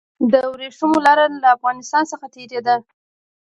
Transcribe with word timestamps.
د 0.31 0.33
ورېښمو 0.53 0.97
لاره 1.05 1.25
له 1.43 1.47
افغانستان 1.57 2.03
څخه 2.11 2.25
تیریده 2.35 2.75